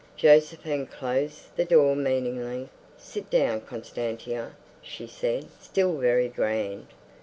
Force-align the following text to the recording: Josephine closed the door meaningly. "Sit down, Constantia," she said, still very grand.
Josephine 0.17 0.87
closed 0.87 1.55
the 1.55 1.63
door 1.63 1.95
meaningly. 1.95 2.69
"Sit 2.97 3.29
down, 3.29 3.61
Constantia," 3.61 4.55
she 4.81 5.05
said, 5.05 5.45
still 5.61 5.99
very 5.99 6.27
grand. 6.27 6.87